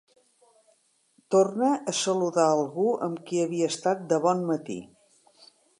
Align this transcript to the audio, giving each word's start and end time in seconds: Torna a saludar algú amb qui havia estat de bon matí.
Torna 1.35 1.69
a 1.91 1.95
saludar 1.99 2.47
algú 2.57 2.87
amb 3.09 3.23
qui 3.29 3.45
havia 3.45 3.71
estat 3.75 4.05
de 4.15 4.23
bon 4.27 4.45
matí. 4.53 4.81